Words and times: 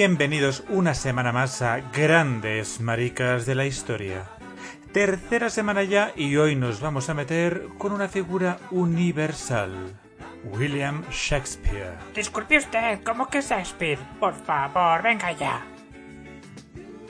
Bienvenidos 0.00 0.64
una 0.70 0.94
semana 0.94 1.30
más 1.30 1.60
a 1.60 1.80
Grandes 1.92 2.80
Maricas 2.80 3.44
de 3.44 3.54
la 3.54 3.66
Historia. 3.66 4.24
Tercera 4.94 5.50
semana 5.50 5.82
ya 5.82 6.14
y 6.16 6.38
hoy 6.38 6.56
nos 6.56 6.80
vamos 6.80 7.10
a 7.10 7.14
meter 7.14 7.66
con 7.76 7.92
una 7.92 8.08
figura 8.08 8.56
universal. 8.70 9.74
William 10.42 11.04
Shakespeare. 11.10 11.98
Disculpe 12.14 12.56
usted, 12.56 13.02
¿cómo 13.04 13.28
que 13.28 13.42
Shakespeare? 13.42 13.98
Por 14.18 14.32
favor, 14.32 15.02
venga 15.02 15.32
ya. 15.32 15.66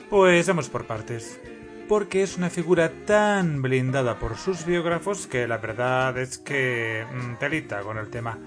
Pues 0.09 0.45
vamos 0.49 0.67
por 0.67 0.85
partes. 0.85 1.39
Porque 1.87 2.23
es 2.23 2.35
una 2.35 2.49
figura 2.49 2.91
tan 3.05 3.61
blindada 3.61 4.19
por 4.19 4.35
sus 4.35 4.65
biógrafos 4.65 5.27
que 5.27 5.47
la 5.47 5.59
verdad 5.59 6.17
es 6.17 6.37
que... 6.39 7.05
mm, 7.09 7.35
telita 7.35 7.83
con 7.83 7.97
el 7.97 8.09
tema. 8.09 8.37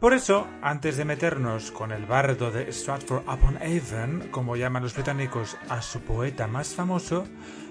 Por 0.00 0.14
eso, 0.14 0.48
antes 0.62 0.96
de 0.96 1.04
meternos 1.04 1.70
con 1.70 1.92
el 1.92 2.06
bardo 2.06 2.50
de 2.50 2.72
Stratford 2.72 3.22
upon 3.28 3.58
Avon, 3.58 4.28
como 4.30 4.56
llaman 4.56 4.82
los 4.82 4.94
británicos 4.94 5.58
a 5.68 5.82
su 5.82 6.00
poeta 6.00 6.46
más 6.46 6.74
famoso, 6.74 7.26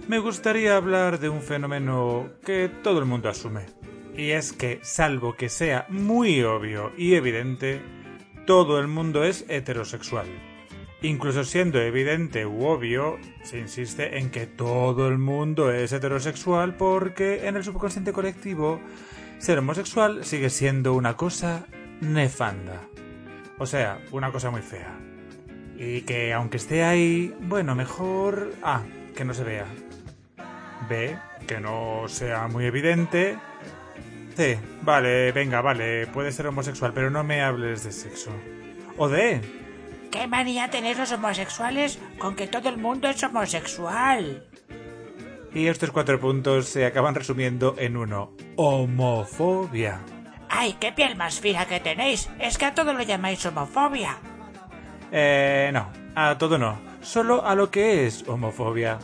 me 0.08 0.20
gustaría 0.20 0.78
hablar 0.78 1.20
de 1.20 1.30
un 1.30 1.42
fenómeno 1.42 2.30
que 2.46 2.70
todo 2.84 3.00
el 3.00 3.06
mundo 3.06 3.30
asume. 3.30 3.66
Y 4.16 4.30
es 4.30 4.54
que, 4.54 4.80
salvo 4.84 5.34
que 5.34 5.50
sea 5.50 5.88
muy 5.90 6.44
obvio 6.44 6.92
y 6.96 7.16
evidente, 7.16 7.82
todo 8.46 8.80
el 8.80 8.88
mundo 8.88 9.24
es 9.24 9.44
heterosexual. 9.50 10.28
Incluso 11.02 11.44
siendo 11.44 11.82
evidente 11.82 12.46
u 12.46 12.68
obvio, 12.68 13.18
se 13.42 13.58
insiste 13.58 14.20
en 14.20 14.30
que 14.30 14.46
todo 14.46 15.08
el 15.08 15.18
mundo 15.18 15.72
es 15.72 15.94
heterosexual 15.94 16.76
porque 16.76 17.48
en 17.48 17.56
el 17.56 17.64
subconsciente 17.64 18.14
colectivo 18.14 18.80
ser 19.40 19.58
homosexual 19.58 20.26
sigue 20.26 20.52
siendo 20.52 20.94
una 20.94 21.16
cosa 21.16 21.66
nefanda. 22.02 22.82
O 23.58 23.66
sea, 23.66 24.00
una 24.12 24.32
cosa 24.32 24.52
muy 24.52 24.62
fea. 24.62 24.98
Y 25.78 26.02
que 26.02 26.34
aunque 26.34 26.58
esté 26.58 26.84
ahí, 26.84 27.36
bueno, 27.42 27.76
mejor... 27.76 28.54
Ah, 28.64 28.84
que 29.16 29.26
no 29.26 29.34
se 29.34 29.44
vea. 29.44 29.66
B, 30.90 31.18
que 31.48 31.60
no 31.60 32.04
sea 32.08 32.48
muy 32.48 32.66
evidente. 32.66 33.38
C, 34.36 34.60
vale, 34.82 35.32
venga, 35.32 35.62
vale, 35.62 36.08
puede 36.08 36.32
ser 36.32 36.48
homosexual, 36.48 36.94
pero 36.94 37.10
no 37.10 37.24
me 37.24 37.42
hables 37.42 37.84
de 37.84 37.92
sexo. 37.92 38.32
O 38.98 39.10
D, 39.10 39.42
¿Qué 40.12 40.28
manía 40.28 40.70
tenéis 40.70 40.98
los 40.98 41.12
homosexuales 41.12 42.00
con 42.18 42.36
que 42.36 42.48
todo 42.48 42.70
el 42.70 42.78
mundo 42.78 43.08
es 43.08 43.24
homosexual? 43.24 44.44
Y 45.54 45.68
estos 45.68 45.92
cuatro 45.92 46.20
puntos 46.20 46.68
se 46.68 46.86
acaban 46.86 47.16
resumiendo 47.16 47.76
en 47.78 47.96
uno. 47.96 48.34
Homofobia. 48.56 50.02
¡Ay, 50.50 50.74
qué 50.80 50.92
piel 50.92 51.16
más 51.16 51.40
fina 51.40 51.66
que 51.68 51.80
tenéis! 51.80 52.30
Es 52.40 52.58
que 52.58 52.66
a 52.66 52.74
todo 52.74 52.94
lo 52.94 53.04
llamáis 53.04 53.46
homofobia. 53.46 54.18
Eh, 55.12 55.70
no, 55.74 55.90
a 56.16 56.38
todo 56.38 56.58
no. 56.58 56.80
Solo 57.02 57.46
a 57.46 57.56
lo 57.56 57.72
que 57.72 58.08
es 58.08 58.28
homofobia. 58.28 59.00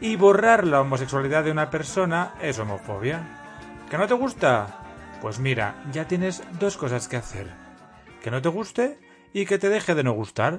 Y 0.00 0.16
borrar 0.16 0.66
la 0.66 0.80
homosexualidad 0.80 1.44
de 1.44 1.52
una 1.52 1.70
persona 1.70 2.34
es 2.40 2.58
homofobia. 2.58 3.22
¿Que 3.90 3.98
no 3.98 4.06
te 4.06 4.14
gusta? 4.14 4.78
Pues 5.20 5.38
mira, 5.38 5.76
ya 5.92 6.08
tienes 6.08 6.42
dos 6.58 6.76
cosas 6.76 7.06
que 7.06 7.16
hacer. 7.16 7.46
Que 8.22 8.30
no 8.30 8.42
te 8.42 8.48
guste 8.48 8.98
y 9.32 9.46
que 9.46 9.58
te 9.58 9.68
deje 9.68 9.94
de 9.94 10.02
no 10.02 10.12
gustar. 10.12 10.58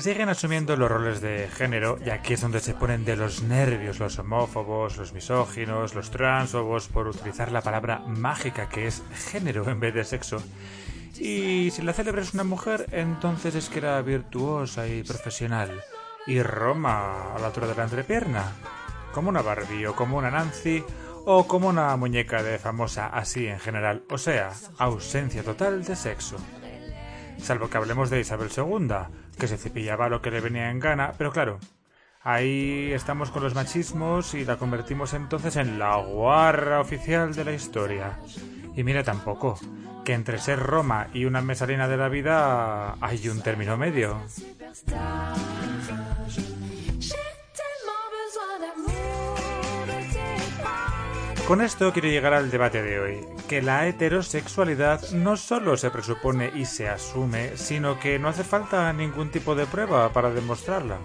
Siguen 0.00 0.28
asumiendo 0.28 0.76
los 0.76 0.88
roles 0.88 1.20
de 1.20 1.48
género 1.48 1.98
y 2.04 2.10
aquí 2.10 2.34
es 2.34 2.40
donde 2.40 2.60
se 2.60 2.72
ponen 2.72 3.04
de 3.04 3.16
los 3.16 3.42
nervios 3.42 3.98
los 3.98 4.18
homófobos, 4.20 4.96
los 4.96 5.12
misóginos, 5.12 5.94
los 5.94 6.10
transfobos 6.10 6.86
por 6.86 7.08
utilizar 7.08 7.50
la 7.50 7.62
palabra 7.62 7.98
mágica 8.06 8.68
que 8.68 8.86
es 8.86 9.02
género 9.30 9.68
en 9.68 9.80
vez 9.80 9.94
de 9.94 10.04
sexo. 10.04 10.40
Y 11.18 11.70
si 11.72 11.82
la 11.82 11.92
célebre 11.92 12.22
es 12.22 12.32
una 12.32 12.44
mujer, 12.44 12.86
entonces 12.92 13.56
es 13.56 13.68
que 13.68 13.80
era 13.80 14.00
virtuosa 14.00 14.86
y 14.86 15.02
profesional. 15.02 15.82
Y 16.28 16.42
Roma 16.42 17.34
a 17.34 17.38
la 17.40 17.48
altura 17.48 17.66
de 17.66 17.74
la 17.74 17.84
entrepierna. 17.84 18.52
Como 19.12 19.30
una 19.30 19.42
Barbie 19.42 19.86
o 19.86 19.96
como 19.96 20.16
una 20.18 20.30
Nancy 20.30 20.84
o 21.24 21.46
como 21.48 21.68
una 21.68 21.96
muñeca 21.96 22.42
de 22.44 22.58
famosa 22.58 23.08
así 23.08 23.48
en 23.48 23.58
general. 23.58 24.04
O 24.10 24.16
sea, 24.16 24.52
ausencia 24.78 25.42
total 25.42 25.82
de 25.84 25.96
sexo. 25.96 26.36
Salvo 27.42 27.68
que 27.68 27.76
hablemos 27.78 28.10
de 28.10 28.20
Isabel 28.20 28.50
II, 28.56 28.88
que 29.38 29.48
se 29.48 29.56
cepillaba 29.56 30.08
lo 30.08 30.20
que 30.20 30.30
le 30.30 30.40
venía 30.40 30.70
en 30.70 30.80
gana, 30.80 31.14
pero 31.16 31.32
claro, 31.32 31.58
ahí 32.22 32.90
estamos 32.92 33.30
con 33.30 33.42
los 33.42 33.54
machismos 33.54 34.34
y 34.34 34.44
la 34.44 34.56
convertimos 34.56 35.14
entonces 35.14 35.56
en 35.56 35.78
la 35.78 35.96
guarra 35.96 36.80
oficial 36.80 37.34
de 37.34 37.44
la 37.44 37.52
historia. 37.52 38.18
Y 38.76 38.84
mira 38.84 39.02
tampoco, 39.02 39.58
que 40.04 40.14
entre 40.14 40.38
ser 40.38 40.58
Roma 40.58 41.08
y 41.12 41.24
una 41.24 41.40
mesalina 41.40 41.88
de 41.88 41.96
la 41.96 42.08
vida 42.08 42.96
hay 43.00 43.28
un 43.28 43.42
término 43.42 43.76
medio. 43.76 44.20
Con 51.48 51.62
esto 51.62 51.94
quiero 51.94 52.08
llegar 52.08 52.34
al 52.34 52.50
debate 52.50 52.82
de 52.82 53.00
hoy, 53.00 53.26
que 53.48 53.62
la 53.62 53.86
heterosexualidad 53.86 55.12
no 55.12 55.38
solo 55.38 55.78
se 55.78 55.90
presupone 55.90 56.52
y 56.54 56.66
se 56.66 56.90
asume, 56.90 57.56
sino 57.56 57.98
que 57.98 58.18
no 58.18 58.28
hace 58.28 58.44
falta 58.44 58.92
ningún 58.92 59.30
tipo 59.30 59.54
de 59.54 59.64
prueba 59.64 60.12
para 60.12 60.30
demostrarla. 60.30 60.98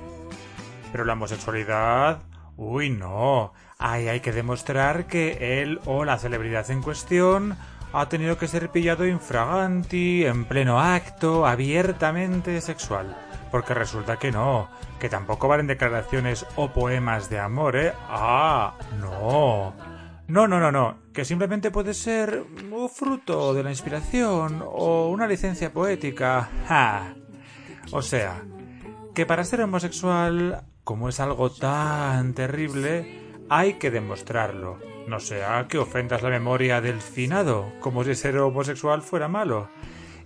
Pero 0.92 1.06
la 1.06 1.14
homosexualidad... 1.14 2.24
Uy, 2.58 2.90
no. 2.90 3.54
Ahí 3.80 4.10
hay 4.10 4.20
que 4.20 4.34
demostrar 4.34 5.08
que 5.08 5.62
él 5.62 5.80
o 5.86 6.04
la 6.04 6.18
celebridad 6.18 6.70
en 6.72 6.82
cuestión 6.82 7.56
ha 7.94 8.10
tenido 8.10 8.38
que 8.38 8.50
ser 8.50 8.68
pillado 8.68 9.08
infraganti, 9.08 10.26
en 10.26 10.44
pleno 10.44 10.82
acto, 10.82 11.48
abiertamente 11.48 12.60
sexual. 12.60 13.16
Porque 13.50 13.74
resulta 13.74 14.18
que 14.18 14.34
no, 14.34 14.68
que 15.00 15.08
tampoco 15.08 15.48
valen 15.48 15.68
declaraciones 15.68 16.46
o 16.58 16.74
poemas 16.74 17.30
de 17.30 17.40
amor, 17.40 17.78
¿eh? 17.78 17.94
Ah. 18.10 18.74
No, 20.34 20.48
no, 20.48 20.60
no, 20.60 20.72
no, 20.72 20.98
que 21.14 21.26
simplemente 21.26 21.70
puede 21.70 21.94
ser 21.94 22.44
un 22.72 22.90
fruto 22.90 23.54
de 23.54 23.62
la 23.62 23.70
inspiración 23.70 24.64
o 24.66 25.10
una 25.10 25.28
licencia 25.28 25.72
poética. 25.72 26.50
¡Ja! 26.68 27.14
O 27.92 28.02
sea, 28.02 28.42
que 29.14 29.28
para 29.28 29.44
ser 29.44 29.62
homosexual, 29.62 30.64
como 30.84 31.08
es 31.08 31.20
algo 31.20 31.52
tan 31.52 32.34
terrible, 32.34 33.36
hay 33.48 33.76
que 33.76 33.92
demostrarlo. 33.92 34.80
No 35.08 35.20
sea 35.20 35.68
que 35.68 35.78
ofendas 35.78 36.24
la 36.24 36.32
memoria 36.32 36.82
del 36.82 37.00
finado, 37.00 37.72
como 37.80 38.04
si 38.04 38.16
ser 38.16 38.40
homosexual 38.40 39.04
fuera 39.04 39.28
malo. 39.28 39.70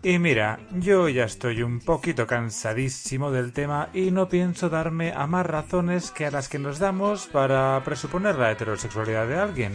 Y 0.04 0.20
mira, 0.20 0.60
yo 0.72 1.10
ya 1.10 1.26
estoy 1.26 1.64
un 1.64 1.82
poquito 1.82 2.28
cansadísimo 2.28 3.30
del 3.30 3.52
tema 3.52 3.90
y 3.94 4.12
no 4.12 4.30
pienso 4.30 4.70
darme 4.70 5.12
a 5.12 5.28
más 5.28 5.46
razones 5.46 6.12
que 6.12 6.28
a 6.28 6.32
las 6.32 6.48
que 6.48 6.60
nos 6.60 6.80
damos 6.80 7.28
para 7.28 7.82
presuponer 7.84 8.36
la 8.36 8.54
heterosexualidad 8.54 9.28
de 9.28 9.36
alguien. 9.36 9.74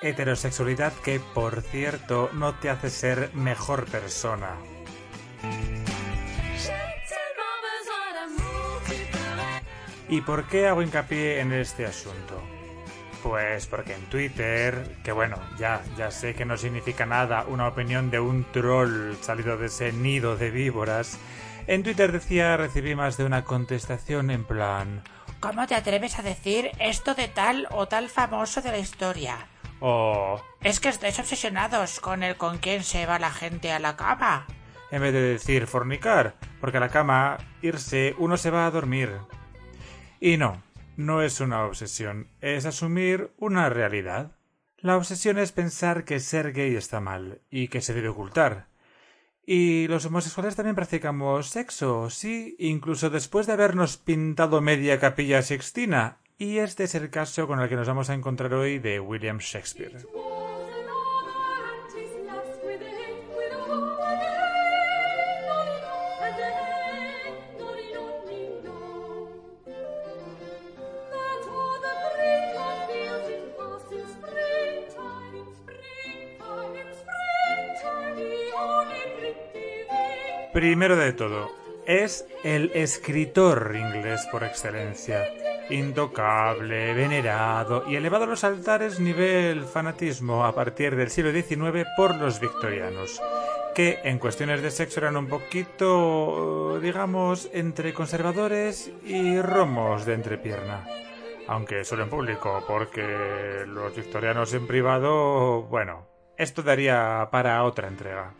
Heterosexualidad 0.00 0.92
que, 0.92 1.20
por 1.20 1.62
cierto, 1.62 2.30
no 2.32 2.54
te 2.54 2.70
hace 2.70 2.90
ser 2.90 3.30
mejor 3.34 3.86
persona. 3.86 4.56
¿Y 10.08 10.20
por 10.22 10.46
qué 10.46 10.66
hago 10.66 10.82
hincapié 10.82 11.40
en 11.40 11.52
este 11.52 11.84
asunto? 11.84 12.42
Pues 13.22 13.66
porque 13.66 13.94
en 13.94 14.06
Twitter, 14.06 14.96
que 15.02 15.12
bueno, 15.12 15.36
ya, 15.58 15.82
ya 15.96 16.10
sé 16.10 16.34
que 16.34 16.44
no 16.44 16.56
significa 16.56 17.04
nada 17.04 17.44
una 17.48 17.66
opinión 17.66 18.10
de 18.10 18.20
un 18.20 18.44
troll 18.52 19.14
salido 19.20 19.58
de 19.58 19.66
ese 19.66 19.92
nido 19.92 20.36
de 20.36 20.50
víboras, 20.50 21.18
en 21.66 21.82
Twitter 21.82 22.12
decía 22.12 22.56
recibí 22.56 22.94
más 22.94 23.16
de 23.16 23.24
una 23.24 23.44
contestación 23.44 24.30
en 24.30 24.44
plan, 24.44 25.02
¿Cómo 25.40 25.68
te 25.68 25.76
atreves 25.76 26.18
a 26.18 26.22
decir 26.22 26.72
esto 26.80 27.14
de 27.14 27.28
tal 27.28 27.68
o 27.70 27.86
tal 27.86 28.08
famoso 28.08 28.60
de 28.60 28.72
la 28.72 28.78
historia? 28.78 29.46
O 29.80 30.42
Es 30.62 30.80
que 30.80 30.88
estáis 30.88 31.18
obsesionados 31.18 32.00
con 32.00 32.22
el 32.22 32.36
con 32.36 32.58
quién 32.58 32.82
se 32.84 33.06
va 33.06 33.18
la 33.18 33.30
gente 33.30 33.72
a 33.72 33.78
la 33.78 33.96
cama. 33.96 34.46
en 34.90 35.02
vez 35.02 35.12
de 35.12 35.20
decir 35.20 35.66
fornicar, 35.66 36.34
porque 36.60 36.78
a 36.78 36.80
la 36.80 36.88
cama 36.88 37.38
irse 37.62 38.14
uno 38.18 38.36
se 38.36 38.50
va 38.50 38.66
a 38.66 38.70
dormir. 38.70 39.10
Y 40.20 40.36
no, 40.36 40.62
no 40.96 41.22
es 41.22 41.40
una 41.40 41.64
obsesión, 41.64 42.28
es 42.40 42.66
asumir 42.66 43.32
una 43.36 43.68
realidad. 43.68 44.32
La 44.78 44.96
obsesión 44.96 45.38
es 45.38 45.52
pensar 45.52 46.04
que 46.04 46.20
ser 46.20 46.52
gay 46.52 46.74
está 46.76 47.00
mal 47.00 47.40
y 47.50 47.68
que 47.68 47.80
se 47.80 47.94
debe 47.94 48.08
ocultar. 48.08 48.68
Y 49.44 49.88
los 49.88 50.04
homosexuales 50.04 50.56
también 50.56 50.76
practicamos 50.76 51.48
sexo, 51.48 52.10
sí, 52.10 52.54
incluso 52.58 53.10
después 53.10 53.46
de 53.46 53.54
habernos 53.54 53.96
pintado 53.96 54.60
media 54.60 55.00
capilla 55.00 55.42
sixtina. 55.42 56.18
Y 56.40 56.58
este 56.58 56.84
es 56.84 56.94
el 56.94 57.10
caso 57.10 57.48
con 57.48 57.58
el 57.58 57.68
que 57.68 57.74
nos 57.74 57.88
vamos 57.88 58.10
a 58.10 58.14
encontrar 58.14 58.54
hoy 58.54 58.78
de 58.78 59.00
William 59.00 59.38
Shakespeare. 59.38 60.06
Primero 80.52 80.96
de 80.96 81.12
todo, 81.12 81.50
es 81.84 82.24
el 82.44 82.70
escritor 82.74 83.74
inglés 83.74 84.24
por 84.30 84.44
excelencia. 84.44 85.24
Intocable, 85.70 86.94
venerado 86.94 87.84
y 87.86 87.96
elevado 87.96 88.24
a 88.24 88.28
los 88.28 88.42
altares 88.42 89.00
nivel 89.00 89.64
fanatismo 89.64 90.46
a 90.46 90.54
partir 90.54 90.96
del 90.96 91.10
siglo 91.10 91.30
XIX 91.30 91.86
por 91.94 92.16
los 92.16 92.40
victorianos, 92.40 93.20
que 93.74 93.98
en 94.04 94.18
cuestiones 94.18 94.62
de 94.62 94.70
sexo 94.70 95.00
eran 95.00 95.18
un 95.18 95.28
poquito, 95.28 96.80
digamos, 96.80 97.50
entre 97.52 97.92
conservadores 97.92 98.90
y 99.04 99.42
romos 99.42 100.06
de 100.06 100.14
entrepierna. 100.14 100.86
Aunque 101.48 101.84
solo 101.84 102.04
en 102.04 102.10
público, 102.10 102.64
porque 102.66 103.64
los 103.66 103.94
victorianos 103.94 104.54
en 104.54 104.66
privado, 104.66 105.62
bueno, 105.64 106.06
esto 106.38 106.62
daría 106.62 107.28
para 107.30 107.62
otra 107.64 107.88
entrega. 107.88 108.32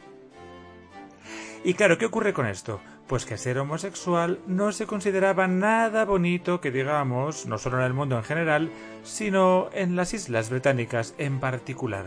Y 1.65 1.75
claro, 1.75 1.99
¿qué 1.99 2.07
ocurre 2.07 2.33
con 2.33 2.47
esto? 2.47 2.81
Pues 3.09 3.25
que 3.25 3.37
ser 3.37 3.59
homosexual 3.59 4.39
no 4.47 4.71
se 4.71 4.87
consideraba 4.87 5.49
nada 5.49 6.05
bonito 6.05 6.61
que 6.61 6.71
digamos, 6.71 7.47
no 7.47 7.59
solo 7.59 7.79
en 7.79 7.85
el 7.85 7.95
mundo 7.95 8.17
en 8.17 8.25
general, 8.25 8.71
sino 9.03 9.69
en 9.73 9.97
las 9.97 10.15
Islas 10.15 10.51
Británicas 10.51 11.15
en 11.19 11.41
particular, 11.41 12.07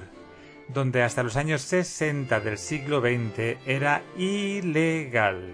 donde 0.69 1.03
hasta 1.03 1.23
los 1.23 1.35
años 1.35 1.61
60 1.63 2.39
del 2.39 2.57
siglo 2.57 3.01
XX 3.01 3.57
era 3.65 4.03
ilegal. 4.17 5.53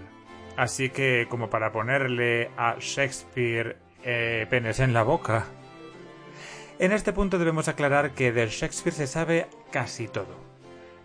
Así 0.56 0.90
que 0.90 1.26
como 1.28 1.50
para 1.50 1.72
ponerle 1.72 2.50
a 2.56 2.76
Shakespeare 2.78 3.78
eh, 4.04 4.46
penes 4.48 4.80
en 4.80 4.92
la 4.92 5.02
boca. 5.02 5.46
En 6.78 6.92
este 6.92 7.12
punto 7.12 7.38
debemos 7.38 7.66
aclarar 7.66 8.12
que 8.12 8.30
de 8.30 8.46
Shakespeare 8.46 8.94
se 8.94 9.06
sabe 9.08 9.48
casi 9.72 10.06
todo 10.06 10.47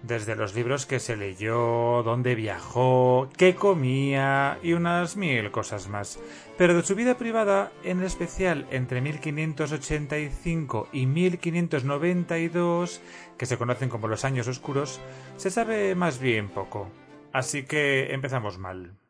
desde 0.03 0.35
los 0.35 0.53
libros 0.53 0.85
que 0.85 0.99
se 0.99 1.15
leyó, 1.15 2.03
dónde 2.03 2.35
viajó, 2.35 3.29
qué 3.37 3.55
comía 3.55 4.59
y 4.61 4.73
unas 4.73 5.17
mil 5.17 5.49
cosas 5.49 5.87
más. 5.87 6.19
Pero 6.57 6.75
de 6.75 6.83
su 6.83 6.93
vida 6.93 7.17
privada, 7.17 7.71
en 7.83 8.03
especial 8.03 8.67
entre 8.69 9.01
1585 9.01 10.89
y 10.91 11.07
1592, 11.07 13.01
que 13.37 13.45
se 13.45 13.57
conocen 13.57 13.89
como 13.89 14.07
los 14.07 14.25
años 14.25 14.47
oscuros, 14.47 14.99
se 15.37 15.49
sabe 15.49 15.95
más 15.95 16.19
bien 16.19 16.49
poco. 16.49 16.89
Así 17.31 17.63
que 17.63 18.13
empezamos 18.13 18.59
mal. 18.59 19.02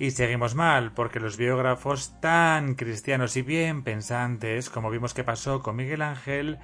Y 0.00 0.12
seguimos 0.12 0.54
mal, 0.54 0.92
porque 0.92 1.20
los 1.20 1.36
biógrafos 1.36 2.18
tan 2.22 2.74
cristianos 2.74 3.36
y 3.36 3.42
bien 3.42 3.82
pensantes, 3.82 4.70
como 4.70 4.88
vimos 4.88 5.12
que 5.12 5.24
pasó 5.24 5.60
con 5.60 5.76
Miguel 5.76 6.00
Ángel, 6.00 6.58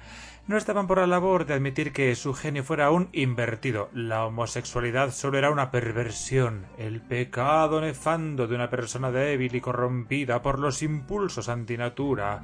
no 0.47 0.57
estaban 0.57 0.87
por 0.87 0.97
la 0.97 1.05
labor 1.05 1.45
de 1.45 1.53
admitir 1.53 1.93
que 1.93 2.15
su 2.15 2.33
genio 2.33 2.63
fuera 2.63 2.89
un 2.89 3.09
invertido. 3.11 3.91
La 3.93 4.25
homosexualidad 4.25 5.11
solo 5.11 5.37
era 5.37 5.51
una 5.51 5.69
perversión, 5.69 6.65
el 6.79 6.99
pecado 6.99 7.79
nefando 7.79 8.47
de 8.47 8.55
una 8.55 8.71
persona 8.71 9.11
débil 9.11 9.53
y 9.53 9.61
corrompida 9.61 10.41
por 10.41 10.57
los 10.57 10.81
impulsos 10.81 11.47
antinatura. 11.47 12.41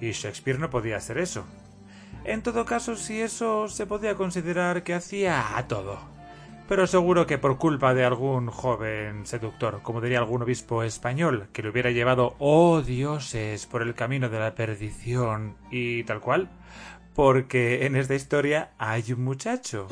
Y 0.00 0.10
Shakespeare 0.10 0.58
no 0.58 0.68
podía 0.68 0.96
hacer 0.96 1.18
eso. 1.18 1.44
En 2.24 2.42
todo 2.42 2.64
caso, 2.64 2.96
si 2.96 3.20
eso 3.20 3.68
se 3.68 3.86
podía 3.86 4.16
considerar 4.16 4.82
que 4.82 4.94
hacía 4.94 5.56
a 5.56 5.68
todo 5.68 6.13
pero 6.68 6.86
seguro 6.86 7.26
que 7.26 7.38
por 7.38 7.58
culpa 7.58 7.94
de 7.94 8.04
algún 8.04 8.48
joven 8.48 9.26
seductor, 9.26 9.80
como 9.82 10.00
diría 10.00 10.18
algún 10.18 10.42
obispo 10.42 10.82
español, 10.82 11.48
que 11.52 11.62
le 11.62 11.68
hubiera 11.68 11.90
llevado, 11.90 12.36
oh 12.38 12.80
dioses, 12.82 13.66
por 13.66 13.82
el 13.82 13.94
camino 13.94 14.28
de 14.28 14.38
la 14.38 14.54
perdición 14.54 15.56
y 15.70 16.04
tal 16.04 16.20
cual, 16.20 16.50
porque 17.14 17.86
en 17.86 17.96
esta 17.96 18.14
historia 18.14 18.70
hay 18.78 19.12
un 19.12 19.24
muchacho. 19.24 19.88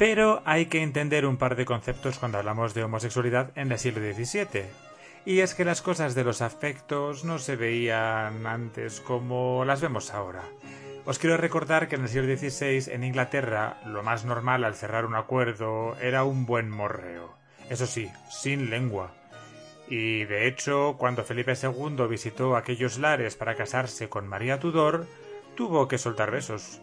Pero 0.00 0.40
hay 0.46 0.64
que 0.64 0.82
entender 0.82 1.26
un 1.26 1.36
par 1.36 1.56
de 1.56 1.66
conceptos 1.66 2.18
cuando 2.18 2.38
hablamos 2.38 2.72
de 2.72 2.82
homosexualidad 2.82 3.50
en 3.54 3.70
el 3.70 3.78
siglo 3.78 4.00
XVII. 4.00 4.64
Y 5.26 5.40
es 5.40 5.54
que 5.54 5.66
las 5.66 5.82
cosas 5.82 6.14
de 6.14 6.24
los 6.24 6.40
afectos 6.40 7.22
no 7.22 7.38
se 7.38 7.54
veían 7.54 8.46
antes 8.46 9.02
como 9.02 9.62
las 9.66 9.82
vemos 9.82 10.14
ahora. 10.14 10.40
Os 11.04 11.18
quiero 11.18 11.36
recordar 11.36 11.86
que 11.86 11.96
en 11.96 12.04
el 12.04 12.08
siglo 12.08 12.34
XVI 12.34 12.94
en 12.94 13.04
Inglaterra 13.04 13.76
lo 13.84 14.02
más 14.02 14.24
normal 14.24 14.64
al 14.64 14.74
cerrar 14.74 15.04
un 15.04 15.16
acuerdo 15.16 15.94
era 16.00 16.24
un 16.24 16.46
buen 16.46 16.70
morreo. 16.70 17.34
Eso 17.68 17.86
sí, 17.86 18.10
sin 18.30 18.70
lengua. 18.70 19.12
Y 19.86 20.24
de 20.24 20.48
hecho, 20.48 20.96
cuando 20.96 21.24
Felipe 21.24 21.52
II 21.62 22.06
visitó 22.08 22.56
aquellos 22.56 22.96
lares 22.96 23.36
para 23.36 23.54
casarse 23.54 24.08
con 24.08 24.26
María 24.26 24.60
Tudor, 24.60 25.04
tuvo 25.56 25.88
que 25.88 25.98
soltar 25.98 26.30
besos 26.30 26.80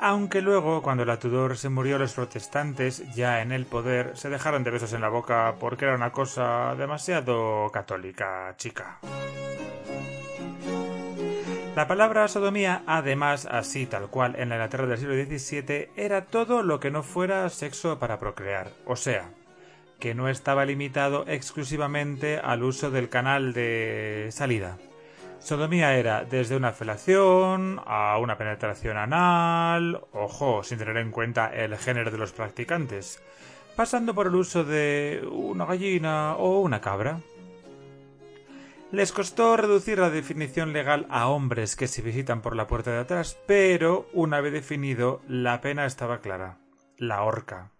aunque 0.00 0.40
luego, 0.40 0.82
cuando 0.82 1.04
la 1.04 1.18
Tudor 1.18 1.56
se 1.56 1.68
murió, 1.68 1.98
los 1.98 2.14
protestantes, 2.14 3.14
ya 3.14 3.42
en 3.42 3.52
el 3.52 3.66
poder, 3.66 4.16
se 4.16 4.30
dejaron 4.30 4.64
de 4.64 4.70
besos 4.70 4.92
en 4.94 5.02
la 5.02 5.08
boca 5.08 5.54
porque 5.60 5.84
era 5.84 5.94
una 5.94 6.10
cosa 6.10 6.74
demasiado 6.74 7.70
católica, 7.70 8.54
chica. 8.56 8.98
La 11.76 11.86
palabra 11.86 12.26
sodomía, 12.28 12.82
además, 12.86 13.46
así 13.46 13.86
tal 13.86 14.08
cual 14.08 14.34
en 14.36 14.48
la 14.48 14.56
Inglaterra 14.56 14.86
del 14.86 14.98
siglo 14.98 15.14
XVII, 15.14 15.90
era 15.96 16.24
todo 16.24 16.62
lo 16.62 16.80
que 16.80 16.90
no 16.90 17.02
fuera 17.02 17.48
sexo 17.48 17.98
para 17.98 18.18
procrear, 18.18 18.72
o 18.86 18.96
sea, 18.96 19.30
que 20.00 20.14
no 20.14 20.28
estaba 20.28 20.64
limitado 20.64 21.24
exclusivamente 21.28 22.38
al 22.38 22.64
uso 22.64 22.90
del 22.90 23.08
canal 23.08 23.52
de 23.52 24.28
salida. 24.32 24.78
Sodomía 25.40 25.96
era 25.96 26.24
desde 26.24 26.54
una 26.54 26.72
felación 26.72 27.80
a 27.86 28.18
una 28.18 28.36
penetración 28.36 28.98
anal, 28.98 30.00
ojo, 30.12 30.62
sin 30.62 30.78
tener 30.78 30.98
en 30.98 31.10
cuenta 31.10 31.48
el 31.52 31.76
género 31.78 32.10
de 32.10 32.18
los 32.18 32.32
practicantes, 32.32 33.22
pasando 33.74 34.14
por 34.14 34.26
el 34.26 34.34
uso 34.34 34.64
de 34.64 35.26
una 35.32 35.64
gallina 35.64 36.36
o 36.36 36.60
una 36.60 36.82
cabra. 36.82 37.20
Les 38.92 39.12
costó 39.12 39.56
reducir 39.56 39.98
la 39.98 40.10
definición 40.10 40.72
legal 40.72 41.06
a 41.08 41.28
hombres 41.28 41.74
que 41.74 41.88
se 41.88 42.02
visitan 42.02 42.42
por 42.42 42.54
la 42.54 42.66
puerta 42.66 42.90
de 42.90 42.98
atrás, 42.98 43.38
pero 43.46 44.08
una 44.12 44.40
vez 44.40 44.52
definido, 44.52 45.22
la 45.26 45.60
pena 45.62 45.86
estaba 45.86 46.20
clara. 46.20 46.58
La 46.98 47.22
horca. 47.22 47.70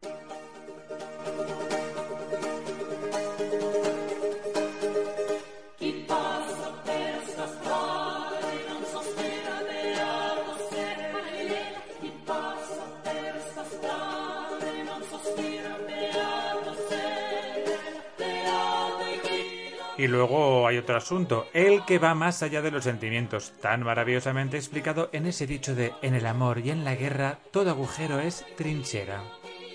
Y 20.00 20.06
luego 20.06 20.66
hay 20.66 20.78
otro 20.78 20.96
asunto, 20.96 21.48
el 21.52 21.84
que 21.84 21.98
va 21.98 22.14
más 22.14 22.42
allá 22.42 22.62
de 22.62 22.70
los 22.70 22.84
sentimientos, 22.84 23.52
tan 23.60 23.82
maravillosamente 23.82 24.56
explicado 24.56 25.10
en 25.12 25.26
ese 25.26 25.46
dicho 25.46 25.74
de 25.74 25.92
en 26.00 26.14
el 26.14 26.24
amor 26.24 26.60
y 26.60 26.70
en 26.70 26.86
la 26.86 26.94
guerra 26.94 27.38
todo 27.50 27.68
agujero 27.68 28.18
es 28.18 28.46
trinchera. 28.56 29.22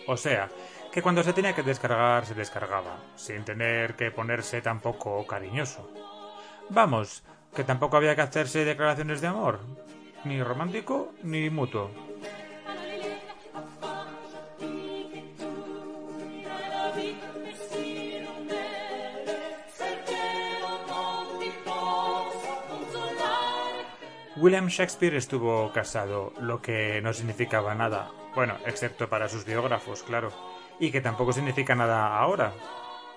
O 0.07 0.17
sea, 0.17 0.49
que 0.91 1.03
cuando 1.03 1.21
se 1.21 1.31
tenía 1.31 1.53
que 1.53 1.61
descargar 1.61 2.25
se 2.25 2.33
descargaba, 2.33 2.97
sin 3.15 3.43
tener 3.43 3.95
que 3.95 4.09
ponerse 4.09 4.63
tampoco 4.63 5.27
cariñoso. 5.27 5.91
Vamos, 6.69 7.21
que 7.55 7.63
tampoco 7.63 7.97
había 7.97 8.15
que 8.15 8.21
hacerse 8.21 8.65
declaraciones 8.65 9.21
de 9.21 9.27
amor, 9.27 9.59
ni 10.23 10.41
romántico 10.41 11.13
ni 11.21 11.51
mutuo. 11.51 11.91
William 24.37 24.67
Shakespeare 24.67 25.15
estuvo 25.15 25.71
casado, 25.71 26.33
lo 26.41 26.61
que 26.61 27.01
no 27.01 27.13
significaba 27.13 27.73
nada, 27.73 28.11
bueno, 28.35 28.55
excepto 28.65 29.07
para 29.07 29.29
sus 29.29 29.45
biógrafos, 29.45 30.03
claro, 30.03 30.29
y 30.77 30.91
que 30.91 30.99
tampoco 30.99 31.31
significa 31.31 31.73
nada 31.73 32.17
ahora. 32.17 32.53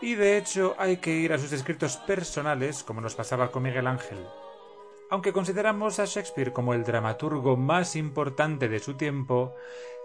Y 0.00 0.14
de 0.14 0.38
hecho 0.38 0.76
hay 0.78 0.98
que 0.98 1.10
ir 1.10 1.32
a 1.32 1.38
sus 1.38 1.50
escritos 1.52 1.96
personales, 1.96 2.84
como 2.84 3.00
nos 3.00 3.16
pasaba 3.16 3.50
con 3.50 3.64
Miguel 3.64 3.88
Ángel. 3.88 4.24
Aunque 5.10 5.32
consideramos 5.32 5.98
a 5.98 6.04
Shakespeare 6.04 6.52
como 6.52 6.72
el 6.72 6.84
dramaturgo 6.84 7.56
más 7.56 7.96
importante 7.96 8.68
de 8.68 8.78
su 8.78 8.94
tiempo, 8.94 9.56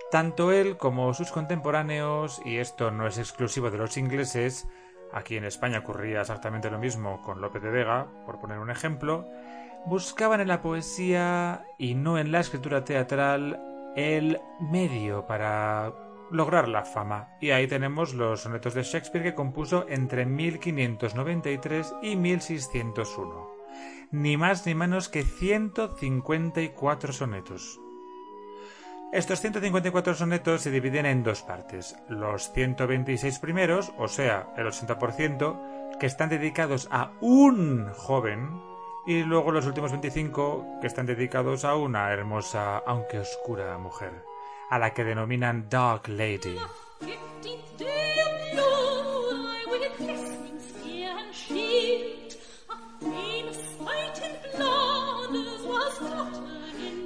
tanto 0.10 0.52
él 0.52 0.78
como 0.78 1.14
sus 1.14 1.32
contemporáneos, 1.32 2.42
y 2.44 2.58
esto 2.58 2.90
no 2.90 3.06
es 3.06 3.20
exclusivo 3.20 3.70
de 3.70 3.78
los 3.78 3.98
ingleses, 3.98 4.68
aquí 5.12 5.38
en 5.38 5.46
España 5.46 5.80
ocurría 5.80 6.22
exactamente 6.22 6.72
lo 6.72 6.80
mismo 6.80 7.22
con 7.22 7.40
Lope 7.40 7.60
de 7.60 7.70
Vega, 7.70 8.08
por 8.26 8.40
poner 8.40 8.58
un 8.58 8.72
ejemplo, 8.72 9.28
buscaban 9.86 10.42
en 10.42 10.48
la 10.48 10.62
poesía 10.62 11.66
y 11.78 11.96
no 11.96 12.18
en 12.18 12.32
la 12.32 12.40
escritura 12.40 12.84
teatral 12.84 13.60
el 13.96 14.40
medio 14.60 15.28
para 15.28 15.94
lograr 16.32 16.68
la 16.68 16.84
fama. 16.84 17.30
Y 17.40 17.52
ahí 17.52 17.68
tenemos 17.68 18.14
los 18.14 18.42
sonetos 18.42 18.74
de 18.74 18.84
Shakespeare 18.84 19.24
que 19.24 19.36
compuso 19.36 19.86
entre 19.88 20.26
1593 20.26 21.96
y 22.02 22.16
1601. 22.16 23.54
Ni 24.12 24.38
más 24.38 24.66
ni 24.66 24.76
menos 24.76 25.10
que 25.10 25.24
154 25.24 27.14
sonetos. 27.14 27.80
Estos 29.12 29.42
154 29.42 30.16
sonetos 30.16 30.62
se 30.62 30.72
dividen 30.72 31.06
en 31.06 31.22
dos 31.24 31.44
partes. 31.44 31.96
Los 32.10 32.52
126 32.52 33.38
primeros, 33.38 33.94
o 34.00 34.08
sea, 34.08 34.52
el 34.58 34.66
80%, 34.66 35.98
que 36.00 36.08
están 36.08 36.30
dedicados 36.30 36.88
a 36.92 37.12
un 37.22 37.90
joven, 37.94 38.60
y 39.06 39.24
luego 39.24 39.52
los 39.52 39.66
últimos 39.66 39.92
25 39.92 40.80
que 40.82 40.88
están 40.88 41.06
dedicados 41.06 41.66
a 41.66 41.76
una 41.76 42.12
hermosa, 42.12 42.78
aunque 42.78 43.20
oscura 43.20 43.78
mujer, 43.78 44.24
a 44.70 44.80
la 44.80 44.94
que 44.94 45.04
denominan 45.04 45.68
Dark 45.70 46.08
Lady. 46.08 46.58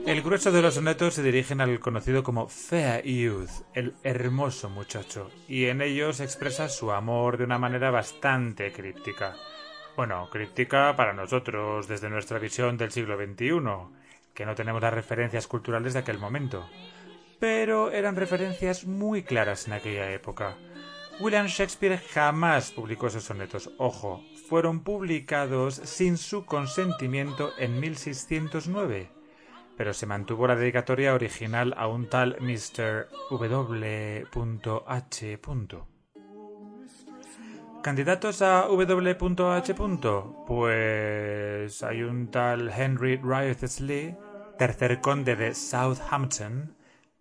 El 0.05 0.21
grueso 0.21 0.53
de 0.53 0.61
los 0.61 0.75
sonetos 0.75 1.15
se 1.15 1.21
dirigen 1.21 1.59
al 1.59 1.81
conocido 1.81 2.23
como 2.23 2.47
Fair 2.47 3.03
Youth, 3.03 3.49
el 3.73 3.93
hermoso 4.03 4.69
muchacho, 4.69 5.29
y 5.49 5.65
en 5.65 5.81
ellos 5.81 6.21
expresa 6.21 6.69
su 6.69 6.93
amor 6.93 7.37
de 7.37 7.43
una 7.43 7.57
manera 7.57 7.91
bastante 7.91 8.71
críptica. 8.71 9.35
Bueno, 9.97 10.29
críptica 10.29 10.95
para 10.95 11.11
nosotros 11.11 11.87
desde 11.87 12.07
nuestra 12.11 12.37
visión 12.37 12.77
del 12.77 12.91
siglo 12.91 13.17
XXI, 13.17 13.59
que 14.35 14.45
no 14.45 14.53
tenemos 14.53 14.79
las 14.79 14.93
referencias 14.93 15.47
culturales 15.47 15.93
de 15.93 15.99
aquel 15.99 16.19
momento. 16.19 16.69
Pero 17.39 17.89
eran 17.91 18.15
referencias 18.15 18.85
muy 18.85 19.23
claras 19.23 19.65
en 19.65 19.73
aquella 19.73 20.11
época. 20.11 20.55
William 21.19 21.47
Shakespeare 21.47 21.97
jamás 21.97 22.69
publicó 22.69 23.07
esos 23.07 23.23
sonetos. 23.23 23.71
Ojo, 23.79 24.23
fueron 24.47 24.81
publicados 24.83 25.73
sin 25.73 26.17
su 26.17 26.45
consentimiento 26.45 27.51
en 27.57 27.79
1609 27.79 29.09
pero 29.75 29.93
se 29.93 30.07
mantuvo 30.07 30.47
la 30.47 30.55
dedicatoria 30.55 31.13
original 31.13 31.75
a 31.77 31.87
un 31.87 32.09
tal 32.09 32.35
Mr. 32.39 33.09
W.H. 33.29 34.27
¿Candidatos 37.81 38.41
a 38.41 38.67
W.H.? 38.67 39.75
Pues 40.45 41.83
hay 41.83 42.03
un 42.03 42.27
tal 42.29 42.69
Henry 42.69 43.17
Wriothesley, 43.17 44.17
tercer 44.57 44.99
conde 44.99 45.35
de 45.35 45.53
Southampton, 45.53 46.75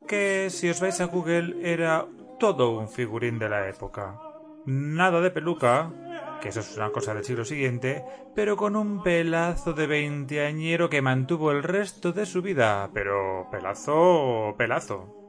que 0.08 0.50
si 0.50 0.68
os 0.68 0.80
vais 0.80 1.00
a 1.00 1.04
Google 1.06 1.56
era 1.62 2.06
todo 2.38 2.78
un 2.78 2.88
figurín 2.88 3.38
de 3.38 3.48
la 3.48 3.68
época. 3.68 4.18
Nada 4.64 5.20
de 5.20 5.30
peluca, 5.30 5.92
que 6.40 6.48
eso 6.48 6.60
es 6.60 6.76
una 6.76 6.90
cosa 6.90 7.14
del 7.14 7.24
siglo 7.24 7.44
siguiente, 7.44 8.04
pero 8.34 8.56
con 8.56 8.74
un 8.74 9.02
pelazo 9.02 9.72
de 9.72 9.86
veinteañero 9.86 10.90
que 10.90 11.02
mantuvo 11.02 11.52
el 11.52 11.62
resto 11.62 12.12
de 12.12 12.26
su 12.26 12.42
vida, 12.42 12.90
pero 12.92 13.48
pelazo, 13.50 14.54
pelazo. 14.58 15.25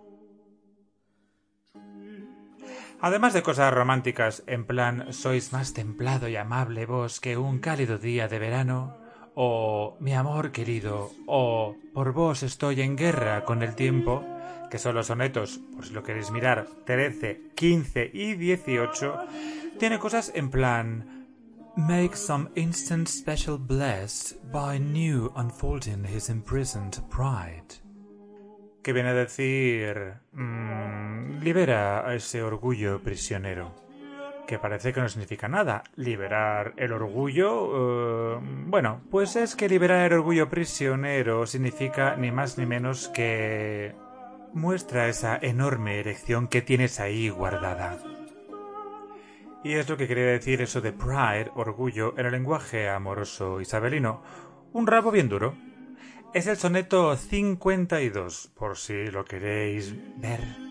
Además 3.00 3.34
de 3.34 3.44
cosas 3.44 3.74
románticas, 3.74 4.44
en 4.48 4.66
plan 4.66 5.14
sois 5.14 5.54
más 5.54 5.74
templado 5.74 6.28
y 6.28 6.36
amable 6.36 6.86
vos 6.86 7.20
que 7.20 7.38
un 7.38 7.60
cálido 7.60 8.00
día 8.00 8.28
de 8.28 8.40
verano, 8.40 8.98
o 9.36 9.98
mi 10.00 10.16
amor 10.16 10.52
querido, 10.52 11.12
o 11.28 11.76
por 11.94 12.12
vos 12.14 12.42
estoy 12.42 12.82
en 12.82 12.96
guerra 12.96 13.46
con 13.46 13.62
el 13.62 13.76
tiempo, 13.76 14.26
que 14.72 14.80
son 14.80 14.96
los 14.96 15.08
sonetos, 15.08 15.60
por 15.76 15.86
si 15.86 15.94
lo 15.94 16.02
queréis 16.02 16.32
mirar, 16.32 16.68
13, 16.86 17.52
15 17.56 18.10
y 18.14 18.34
18, 18.34 19.16
tiene 19.78 20.00
cosas 20.00 20.32
en 20.34 20.50
plan 20.50 21.18
Make 21.78 22.16
some 22.16 22.50
instant 22.56 23.08
special 23.08 23.60
blessed 23.60 24.52
by 24.52 24.80
new 24.80 25.32
unfolding 25.36 26.04
his 26.04 26.30
imprisoned 26.30 27.00
pride. 27.12 27.76
Que 28.82 28.94
viene 28.94 29.10
a 29.10 29.14
decir 29.14 30.16
mm, 30.32 31.07
libera 31.42 32.08
a 32.08 32.16
ese 32.16 32.44
orgullo 32.44 33.02
prisionero. 33.02 33.74
Que 34.48 34.60
parece 34.60 34.94
que 34.94 35.02
no 35.02 35.10
significa 35.10 35.48
nada. 35.48 35.84
Liberar 35.96 36.74
el 36.78 36.94
orgullo. 36.94 38.36
eh, 38.36 38.40
bueno, 38.68 39.02
pues 39.12 39.36
es 39.36 39.56
que 39.56 39.68
liberar 39.68 40.06
el 40.06 40.20
orgullo 40.20 40.50
prisionero 40.50 41.46
significa 41.46 42.16
ni 42.16 42.32
más 42.32 42.58
ni 42.58 42.66
menos 42.66 43.10
que 43.10 43.94
muestra 44.54 45.08
esa 45.08 45.38
enorme 45.42 46.00
erección 46.00 46.48
que 46.48 46.62
tienes 46.62 47.00
ahí 47.00 47.30
guardada. 47.30 47.98
Y 49.64 49.74
es 49.74 49.90
lo 49.90 49.98
que 49.98 50.08
quería 50.08 50.28
decir 50.28 50.62
eso 50.62 50.82
de 50.82 50.94
pride, 50.94 51.52
orgullo, 51.56 52.14
en 52.18 52.26
el 52.26 52.32
lenguaje 52.32 52.90
amoroso 52.90 53.60
isabelino. 53.60 54.22
Un 54.72 54.88
rabo 54.88 55.12
bien 55.12 55.30
duro. 55.30 55.56
Es 56.34 56.48
el 56.48 56.58
soneto 56.58 57.16
52, 57.16 58.52
por 58.56 58.78
si 58.78 59.08
lo 59.08 59.26
queréis 59.26 59.94
ver. 60.18 60.67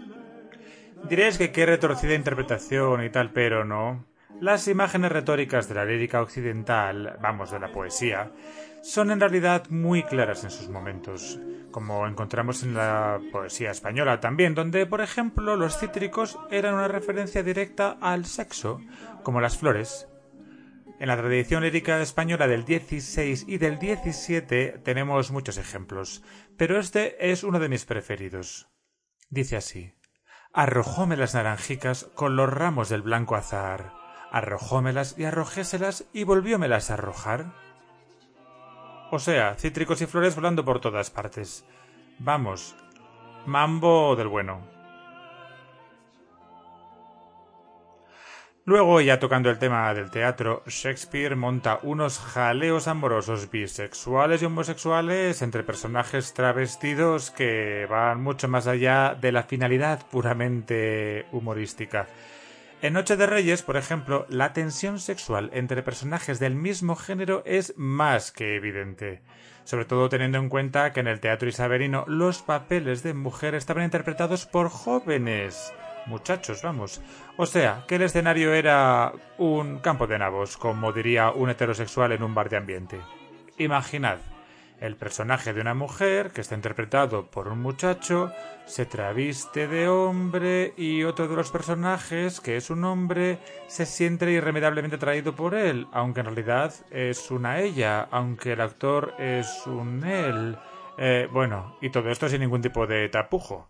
Diréis 1.04 1.38
que 1.38 1.52
qué 1.52 1.66
retorcida 1.66 2.14
interpretación 2.14 3.04
y 3.04 3.10
tal, 3.10 3.32
pero 3.32 3.64
no. 3.64 4.06
Las 4.40 4.66
imágenes 4.68 5.12
retóricas 5.12 5.68
de 5.68 5.74
la 5.74 5.84
lírica 5.84 6.20
occidental, 6.20 7.16
vamos, 7.22 7.50
de 7.50 7.60
la 7.60 7.72
poesía, 7.72 8.32
son 8.82 9.10
en 9.10 9.20
realidad 9.20 9.66
muy 9.70 10.02
claras 10.02 10.44
en 10.44 10.50
sus 10.50 10.68
momentos, 10.68 11.38
como 11.70 12.06
encontramos 12.06 12.62
en 12.62 12.74
la 12.74 13.20
poesía 13.32 13.70
española 13.70 14.20
también, 14.20 14.54
donde, 14.54 14.84
por 14.86 15.00
ejemplo, 15.00 15.56
los 15.56 15.78
cítricos 15.78 16.38
eran 16.50 16.74
una 16.74 16.88
referencia 16.88 17.42
directa 17.42 17.96
al 18.00 18.26
sexo, 18.26 18.80
como 19.22 19.40
las 19.40 19.56
flores. 19.56 20.08
En 20.98 21.08
la 21.08 21.16
tradición 21.16 21.62
lírica 21.62 22.00
española 22.00 22.46
del 22.46 22.64
16 22.64 23.44
y 23.48 23.58
del 23.58 23.78
17 23.78 24.80
tenemos 24.82 25.30
muchos 25.30 25.58
ejemplos, 25.58 26.22
pero 26.56 26.78
este 26.78 27.30
es 27.30 27.44
uno 27.44 27.58
de 27.58 27.68
mis 27.68 27.84
preferidos. 27.84 28.68
Dice 29.28 29.56
así: 29.56 29.94
Arrojóme 30.56 31.18
las 31.18 31.34
naranjicas 31.34 32.08
con 32.14 32.34
los 32.34 32.48
ramos 32.48 32.88
del 32.88 33.02
blanco 33.02 33.36
azahar, 33.36 33.92
arrojómelas 34.32 35.18
y 35.18 35.26
arrojéselas 35.26 36.06
y 36.14 36.24
volviómelas 36.24 36.90
a 36.90 36.94
arrojar. 36.94 37.52
O 39.10 39.18
sea, 39.18 39.54
cítricos 39.56 40.00
y 40.00 40.06
flores 40.06 40.34
volando 40.34 40.64
por 40.64 40.80
todas 40.80 41.10
partes. 41.10 41.66
Vamos, 42.18 42.74
mambo 43.44 44.16
del 44.16 44.28
bueno. 44.28 44.75
Luego, 48.68 49.00
ya 49.00 49.20
tocando 49.20 49.48
el 49.48 49.60
tema 49.60 49.94
del 49.94 50.10
teatro, 50.10 50.64
Shakespeare 50.66 51.36
monta 51.36 51.78
unos 51.84 52.18
jaleos 52.18 52.88
amorosos 52.88 53.48
bisexuales 53.48 54.42
y 54.42 54.46
homosexuales 54.46 55.40
entre 55.42 55.62
personajes 55.62 56.34
travestidos 56.34 57.30
que 57.30 57.86
van 57.88 58.20
mucho 58.20 58.48
más 58.48 58.66
allá 58.66 59.16
de 59.20 59.30
la 59.30 59.44
finalidad 59.44 60.04
puramente 60.10 61.26
humorística. 61.30 62.08
En 62.82 62.94
Noche 62.94 63.16
de 63.16 63.28
Reyes, 63.28 63.62
por 63.62 63.76
ejemplo, 63.76 64.26
la 64.28 64.52
tensión 64.52 64.98
sexual 64.98 65.48
entre 65.52 65.84
personajes 65.84 66.40
del 66.40 66.56
mismo 66.56 66.96
género 66.96 67.44
es 67.46 67.72
más 67.76 68.32
que 68.32 68.56
evidente, 68.56 69.20
sobre 69.62 69.84
todo 69.84 70.08
teniendo 70.08 70.38
en 70.38 70.48
cuenta 70.48 70.92
que 70.92 70.98
en 70.98 71.06
el 71.06 71.20
teatro 71.20 71.48
isabelino 71.48 72.04
los 72.08 72.42
papeles 72.42 73.04
de 73.04 73.14
mujer 73.14 73.54
estaban 73.54 73.84
interpretados 73.84 74.44
por 74.44 74.70
jóvenes 74.70 75.72
muchachos, 76.06 76.62
vamos. 76.62 77.00
O 77.36 77.46
sea, 77.46 77.84
que 77.86 77.96
el 77.96 78.02
escenario 78.02 78.54
era 78.54 79.12
un 79.38 79.78
campo 79.78 80.06
de 80.06 80.18
nabos, 80.18 80.56
como 80.56 80.92
diría 80.92 81.30
un 81.30 81.50
heterosexual 81.50 82.12
en 82.12 82.22
un 82.22 82.34
bar 82.34 82.48
de 82.48 82.56
ambiente. 82.56 83.00
Imaginad, 83.58 84.18
el 84.80 84.96
personaje 84.96 85.52
de 85.52 85.60
una 85.60 85.74
mujer, 85.74 86.30
que 86.30 86.40
está 86.40 86.54
interpretado 86.54 87.26
por 87.26 87.48
un 87.48 87.60
muchacho, 87.60 88.32
se 88.66 88.84
traviste 88.84 89.68
de 89.68 89.88
hombre 89.88 90.74
y 90.76 91.04
otro 91.04 91.28
de 91.28 91.36
los 91.36 91.50
personajes, 91.50 92.40
que 92.40 92.56
es 92.56 92.68
un 92.70 92.84
hombre, 92.84 93.38
se 93.68 93.86
siente 93.86 94.30
irremediablemente 94.30 94.96
atraído 94.96 95.34
por 95.34 95.54
él, 95.54 95.86
aunque 95.92 96.20
en 96.20 96.26
realidad 96.26 96.74
es 96.90 97.30
una 97.30 97.60
ella, 97.60 98.08
aunque 98.10 98.52
el 98.52 98.60
actor 98.60 99.14
es 99.18 99.66
un 99.66 100.04
él. 100.04 100.58
Eh, 100.98 101.28
bueno, 101.30 101.76
y 101.80 101.90
todo 101.90 102.10
esto 102.10 102.28
sin 102.28 102.40
ningún 102.40 102.62
tipo 102.62 102.86
de 102.86 103.08
tapujo. 103.08 103.68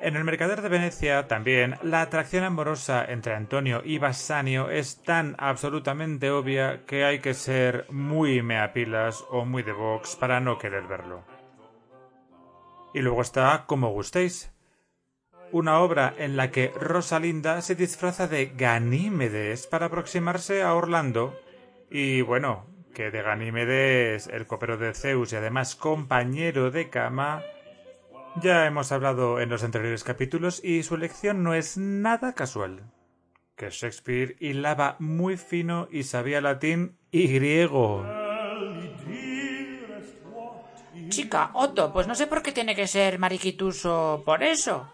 En 0.00 0.16
el 0.16 0.24
Mercader 0.24 0.62
de 0.62 0.68
Venecia 0.68 1.28
también 1.28 1.76
la 1.82 2.02
atracción 2.02 2.42
amorosa 2.44 3.04
entre 3.04 3.34
Antonio 3.34 3.82
y 3.84 3.98
Bassanio 3.98 4.68
es 4.68 5.02
tan 5.02 5.36
absolutamente 5.38 6.30
obvia 6.30 6.84
que 6.86 7.04
hay 7.04 7.20
que 7.20 7.34
ser 7.34 7.86
muy 7.88 8.42
meapilas 8.42 9.24
o 9.30 9.44
muy 9.44 9.62
de 9.62 9.72
Vox 9.72 10.16
para 10.16 10.40
no 10.40 10.58
querer 10.58 10.88
verlo. 10.88 11.31
Y 12.94 13.00
luego 13.00 13.22
está 13.22 13.64
Como 13.66 13.90
gustéis, 13.90 14.52
una 15.52 15.80
obra 15.80 16.14
en 16.18 16.36
la 16.36 16.50
que 16.50 16.72
Rosalinda 16.74 17.60
se 17.62 17.74
disfraza 17.74 18.26
de 18.26 18.46
Ganímedes 18.56 19.66
para 19.66 19.86
aproximarse 19.86 20.62
a 20.62 20.74
Orlando 20.74 21.38
y 21.90 22.22
bueno, 22.22 22.66
que 22.94 23.10
de 23.10 23.22
Ganímedes, 23.22 24.26
el 24.26 24.46
copero 24.46 24.78
de 24.78 24.94
Zeus 24.94 25.32
y 25.32 25.36
además 25.36 25.76
compañero 25.76 26.70
de 26.70 26.88
cama, 26.88 27.42
ya 28.40 28.66
hemos 28.66 28.92
hablado 28.92 29.40
en 29.40 29.50
los 29.50 29.62
anteriores 29.62 30.04
capítulos 30.04 30.64
y 30.64 30.82
su 30.84 30.94
elección 30.94 31.42
no 31.42 31.52
es 31.54 31.76
nada 31.76 32.34
casual. 32.34 32.90
Que 33.56 33.68
Shakespeare 33.68 34.36
hilaba 34.40 34.96
muy 34.98 35.36
fino 35.36 35.86
y 35.90 36.04
sabía 36.04 36.40
latín 36.40 36.96
y 37.10 37.28
griego. 37.28 38.21
Chica, 41.12 41.50
Otto, 41.52 41.92
pues 41.92 42.06
no 42.06 42.14
sé 42.14 42.26
por 42.26 42.42
qué 42.42 42.52
tiene 42.52 42.74
que 42.74 42.86
ser 42.86 43.18
mariquituso 43.18 44.22
por 44.24 44.42
eso. 44.42 44.90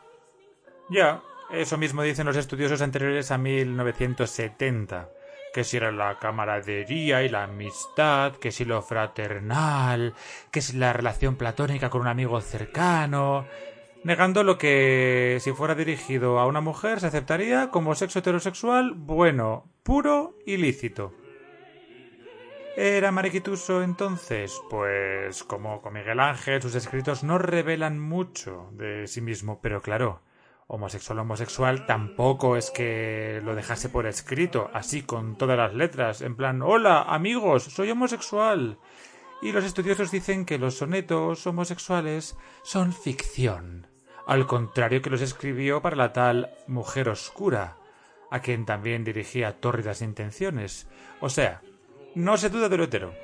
Ya, 0.91 1.23
eso 1.51 1.79
mismo 1.79 2.03
dicen 2.03 2.27
los 2.27 2.37
estudiosos 2.37 2.83
anteriores 2.83 3.31
a 3.31 3.39
1970. 3.39 5.11
Que 5.55 5.63
si 5.63 5.77
era 5.77 5.93
la 5.93 6.19
camaradería 6.19 7.23
y 7.23 7.29
la 7.29 7.45
amistad, 7.45 8.33
que 8.35 8.51
si 8.51 8.65
lo 8.65 8.83
fraternal, 8.83 10.15
que 10.51 10.61
si 10.61 10.77
la 10.77 10.93
relación 10.93 11.37
platónica 11.37 11.89
con 11.89 12.01
un 12.01 12.09
amigo 12.09 12.41
cercano, 12.41 13.47
negando 14.03 14.43
lo 14.43 14.59
que 14.59 15.39
si 15.41 15.53
fuera 15.53 15.77
dirigido 15.77 16.41
a 16.41 16.47
una 16.47 16.61
mujer 16.61 16.99
se 16.99 17.07
aceptaría 17.07 17.71
como 17.71 17.95
sexo 17.95 18.19
heterosexual 18.19 18.95
bueno, 18.95 19.71
puro 19.85 20.37
y 20.45 20.57
lícito. 20.57 21.15
¿Era 22.81 23.11
mariquituso 23.11 23.83
entonces? 23.83 24.63
Pues 24.71 25.43
como 25.43 25.83
con 25.83 25.95
Miguel 25.95 26.21
Ángel, 26.21 26.63
sus 26.63 26.77
escritos 26.77 27.25
no 27.25 27.37
revelan 27.37 27.99
mucho 27.99 28.69
de 28.71 29.09
sí 29.09 29.21
mismo, 29.21 29.59
pero 29.61 29.83
claro, 29.83 30.21
homosexual 30.69 31.19
homosexual 31.19 31.87
tampoco 31.87 32.57
es 32.57 32.71
que 32.71 33.41
lo 33.43 33.57
dejase 33.57 33.89
por 33.89 34.07
escrito, 34.07 34.71
así 34.73 35.03
con 35.03 35.37
todas 35.37 35.59
las 35.59 35.75
letras, 35.75 36.23
en 36.23 36.37
plan, 36.37 36.63
hola 36.63 37.03
amigos, 37.03 37.65
soy 37.65 37.91
homosexual. 37.91 38.79
Y 39.43 39.51
los 39.51 39.65
estudiosos 39.65 40.13
dicen 40.13 40.45
que 40.45 40.59
los 40.59 40.77
sonetos 40.77 41.45
homosexuales 41.49 42.37
son 42.63 42.93
ficción, 42.93 43.89
al 44.25 44.47
contrario 44.47 45.03
que 45.03 45.11
los 45.11 45.21
escribió 45.21 45.83
para 45.83 45.97
la 45.97 46.13
tal 46.13 46.53
mujer 46.69 47.09
oscura, 47.09 47.77
a 48.31 48.39
quien 48.39 48.67
también 48.67 49.03
dirigía 49.03 49.61
tórridas 49.61 50.01
intenciones. 50.01 50.87
O 51.21 51.29
sea, 51.29 51.61
no 52.19 52.37
se 52.37 52.51
duda 52.51 52.69
de 52.69 52.77
lo 52.77 52.85
hetero. 52.85 53.15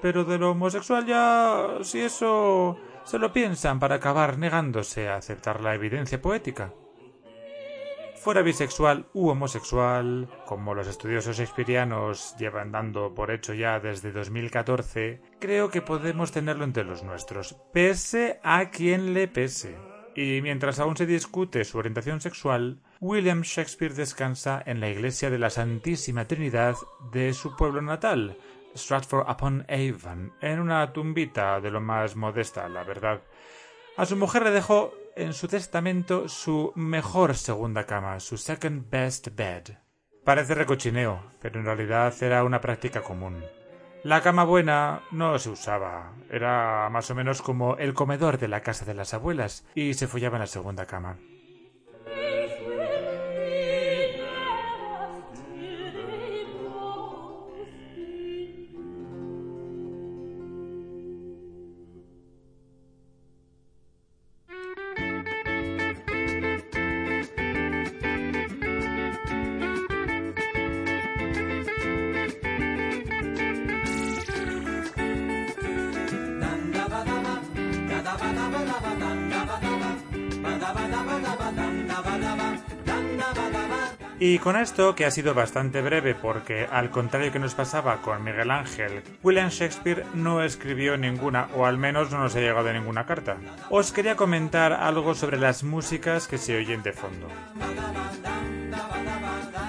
Pero 0.00 0.24
de 0.24 0.38
lo 0.38 0.52
homosexual 0.52 1.04
ya, 1.06 1.78
si 1.82 2.00
eso 2.00 2.78
se 3.04 3.18
lo 3.18 3.32
piensan 3.32 3.80
para 3.80 3.96
acabar 3.96 4.38
negándose 4.38 5.08
a 5.08 5.16
aceptar 5.16 5.60
la 5.60 5.74
evidencia 5.74 6.22
poética. 6.22 6.72
Fuera 8.14 8.42
bisexual 8.42 9.06
u 9.14 9.28
homosexual, 9.28 10.28
como 10.46 10.74
los 10.74 10.86
estudiosos 10.86 11.36
shakespearianos 11.36 12.36
llevan 12.38 12.70
dando 12.70 13.12
por 13.12 13.32
hecho 13.32 13.52
ya 13.54 13.80
desde 13.80 14.12
2014, 14.12 15.20
creo 15.40 15.70
que 15.70 15.82
podemos 15.82 16.30
tenerlo 16.30 16.62
entre 16.62 16.84
los 16.84 17.02
nuestros, 17.02 17.56
pese 17.72 18.38
a 18.44 18.70
quien 18.70 19.14
le 19.14 19.26
pese. 19.26 19.76
Y 20.14 20.40
mientras 20.42 20.78
aún 20.78 20.96
se 20.96 21.06
discute 21.06 21.64
su 21.64 21.78
orientación 21.78 22.20
sexual, 22.20 22.78
William 23.02 23.42
Shakespeare 23.42 23.92
descansa 23.92 24.62
en 24.64 24.78
la 24.78 24.88
iglesia 24.88 25.28
de 25.28 25.36
la 25.36 25.50
Santísima 25.50 26.24
Trinidad 26.26 26.76
de 27.10 27.34
su 27.34 27.56
pueblo 27.56 27.82
natal, 27.82 28.38
Stratford 28.76 29.28
upon 29.28 29.66
Avon, 29.68 30.32
en 30.40 30.60
una 30.60 30.92
tumbita 30.92 31.60
de 31.60 31.72
lo 31.72 31.80
más 31.80 32.14
modesta, 32.14 32.68
la 32.68 32.84
verdad. 32.84 33.20
A 33.96 34.06
su 34.06 34.16
mujer 34.16 34.44
le 34.44 34.52
dejó 34.52 34.94
en 35.16 35.32
su 35.32 35.48
testamento 35.48 36.28
su 36.28 36.72
mejor 36.76 37.34
segunda 37.34 37.86
cama, 37.86 38.20
su 38.20 38.38
second 38.38 38.88
best 38.88 39.30
bed. 39.34 39.64
Parece 40.24 40.54
recochineo, 40.54 41.24
pero 41.40 41.58
en 41.58 41.66
realidad 41.66 42.14
era 42.22 42.44
una 42.44 42.60
práctica 42.60 43.02
común. 43.02 43.44
La 44.04 44.20
cama 44.20 44.44
buena 44.44 45.02
no 45.10 45.36
se 45.40 45.50
usaba, 45.50 46.12
era 46.30 46.88
más 46.88 47.10
o 47.10 47.16
menos 47.16 47.42
como 47.42 47.76
el 47.78 47.94
comedor 47.94 48.38
de 48.38 48.46
la 48.46 48.60
casa 48.60 48.84
de 48.84 48.94
las 48.94 49.12
abuelas, 49.12 49.66
y 49.74 49.94
se 49.94 50.06
follaba 50.06 50.36
en 50.36 50.42
la 50.42 50.46
segunda 50.46 50.86
cama. 50.86 51.18
Y 84.24 84.38
con 84.38 84.54
esto, 84.54 84.94
que 84.94 85.04
ha 85.04 85.10
sido 85.10 85.34
bastante 85.34 85.82
breve 85.82 86.14
porque, 86.14 86.68
al 86.70 86.90
contrario 86.90 87.32
que 87.32 87.40
nos 87.40 87.56
pasaba 87.56 88.00
con 88.02 88.22
Miguel 88.22 88.52
Ángel, 88.52 89.02
William 89.20 89.48
Shakespeare 89.48 90.06
no 90.14 90.44
escribió 90.44 90.96
ninguna, 90.96 91.48
o 91.56 91.66
al 91.66 91.76
menos 91.76 92.12
no 92.12 92.20
nos 92.20 92.36
ha 92.36 92.40
llegado 92.40 92.72
ninguna 92.72 93.04
carta. 93.04 93.36
Os 93.68 93.90
quería 93.90 94.14
comentar 94.14 94.74
algo 94.74 95.16
sobre 95.16 95.40
las 95.40 95.64
músicas 95.64 96.28
que 96.28 96.38
se 96.38 96.56
oyen 96.56 96.84
de 96.84 96.92
fondo. 96.92 97.26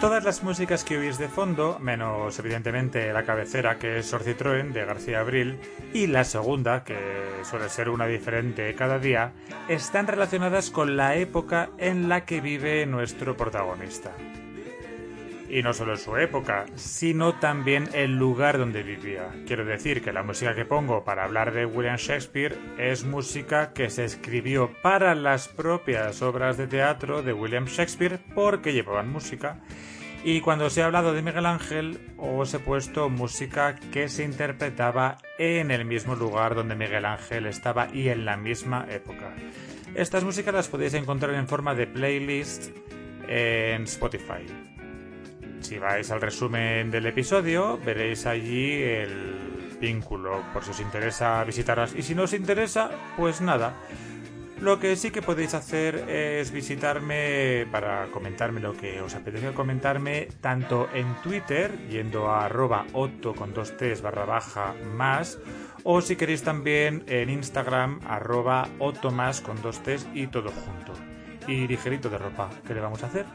Todas 0.03 0.25
las 0.25 0.43
músicas 0.43 0.83
que 0.83 0.97
oís 0.97 1.17
de 1.17 1.29
fondo, 1.29 1.79
menos 1.79 2.37
evidentemente 2.37 3.13
la 3.13 3.23
cabecera 3.23 3.79
que 3.79 3.99
es 3.99 4.07
Sorcitroen 4.07 4.73
de 4.73 4.83
García 4.83 5.21
Abril 5.21 5.57
y 5.93 6.07
la 6.07 6.25
segunda, 6.25 6.83
que 6.83 6.97
suele 7.49 7.69
ser 7.69 7.87
una 7.87 8.05
diferente 8.05 8.75
cada 8.75 8.99
día, 8.99 9.31
están 9.69 10.07
relacionadas 10.07 10.71
con 10.71 10.97
la 10.97 11.15
época 11.15 11.69
en 11.77 12.09
la 12.09 12.25
que 12.25 12.41
vive 12.41 12.85
nuestro 12.85 13.37
protagonista. 13.37 14.11
Y 15.47 15.63
no 15.63 15.71
solo 15.71 15.95
su 15.95 16.17
época, 16.17 16.65
sino 16.75 17.39
también 17.39 17.87
el 17.93 18.17
lugar 18.17 18.57
donde 18.57 18.83
vivía. 18.83 19.29
Quiero 19.47 19.63
decir 19.63 20.01
que 20.01 20.11
la 20.11 20.23
música 20.23 20.53
que 20.53 20.65
pongo 20.65 21.05
para 21.05 21.23
hablar 21.23 21.53
de 21.53 21.65
William 21.65 21.95
Shakespeare 21.95 22.57
es 22.77 23.05
música 23.05 23.71
que 23.71 23.89
se 23.89 24.03
escribió 24.03 24.69
para 24.81 25.15
las 25.15 25.47
propias 25.47 26.21
obras 26.21 26.57
de 26.57 26.67
teatro 26.67 27.21
de 27.21 27.31
William 27.31 27.67
Shakespeare 27.67 28.19
porque 28.35 28.73
llevaban 28.73 29.09
música. 29.09 29.61
Y 30.25 30.39
cuando 30.39 30.69
se 30.69 30.81
ha 30.81 30.85
hablado 30.85 31.13
de 31.13 31.21
Miguel 31.21 31.45
Ángel, 31.45 31.99
os 32.17 32.53
he 32.53 32.59
puesto 32.59 33.09
música 33.09 33.75
que 33.91 34.07
se 34.07 34.23
interpretaba 34.23 35.17
en 35.37 35.69
el 35.69 35.83
mismo 35.83 36.15
lugar 36.15 36.55
donde 36.55 36.75
Miguel 36.75 37.03
Ángel 37.03 37.45
estaba 37.45 37.93
y 37.93 38.07
en 38.07 38.23
la 38.23 38.37
misma 38.37 38.87
época. 38.89 39.33
Estas 39.95 40.23
músicas 40.23 40.53
las 40.53 40.69
podéis 40.69 40.93
encontrar 40.93 41.35
en 41.35 41.47
forma 41.47 41.75
de 41.75 41.87
playlist 41.87 42.73
en 43.27 43.83
Spotify. 43.83 44.45
Si 45.59 45.77
vais 45.77 46.09
al 46.09 46.21
resumen 46.21 46.89
del 46.89 47.05
episodio, 47.05 47.77
veréis 47.77 48.25
allí 48.25 48.81
el 48.81 49.77
vínculo, 49.81 50.41
por 50.53 50.63
si 50.63 50.71
os 50.71 50.79
interesa 50.79 51.43
visitarlas. 51.43 51.95
Y 51.95 52.01
si 52.01 52.15
no 52.15 52.23
os 52.23 52.33
interesa, 52.33 52.91
pues 53.17 53.41
nada. 53.41 53.75
Lo 54.63 54.79
que 54.79 54.95
sí 54.95 55.11
que 55.11 55.21
podéis 55.21 55.53
hacer 55.55 56.09
es 56.09 56.51
visitarme 56.51 57.67
para 57.69 58.05
comentarme 58.11 58.61
lo 58.61 58.71
que 58.71 59.01
os 59.01 59.13
apetezca 59.13 59.51
comentarme, 59.53 60.29
tanto 60.39 60.87
en 60.93 61.15
Twitter, 61.21 61.89
yendo 61.89 62.29
a 62.29 62.45
arroba 62.45 62.85
otto 62.93 63.35
con 63.35 63.53
dos 63.53 63.75
t's 63.75 64.01
barra 64.01 64.23
baja 64.23 64.73
más, 64.95 65.37
o 65.83 65.99
si 65.99 66.15
queréis 66.15 66.43
también 66.43 67.03
en 67.07 67.29
Instagram, 67.29 67.99
arroba 68.07 68.69
otto 68.79 69.11
más 69.11 69.41
con 69.41 69.61
dos 69.61 69.83
t's 69.83 70.07
y 70.13 70.27
todo 70.27 70.49
junto. 70.49 70.93
Y 71.45 71.67
ligerito 71.67 72.09
de 72.09 72.19
ropa, 72.19 72.49
¿qué 72.65 72.73
le 72.73 72.79
vamos 72.79 73.03
a 73.03 73.07
hacer? 73.07 73.25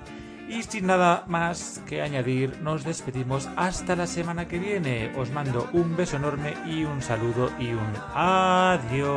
Y 0.48 0.62
sin 0.62 0.86
nada 0.86 1.24
más 1.26 1.82
que 1.86 2.00
añadir, 2.00 2.58
nos 2.62 2.84
despedimos 2.84 3.50
hasta 3.54 3.96
la 3.96 4.06
semana 4.06 4.48
que 4.48 4.58
viene. 4.58 5.12
Os 5.14 5.30
mando 5.30 5.68
un 5.74 5.94
beso 5.94 6.16
enorme 6.16 6.54
y 6.64 6.84
un 6.84 7.02
saludo 7.02 7.50
y 7.58 7.72
un 7.72 7.92
adiós. 8.14 9.08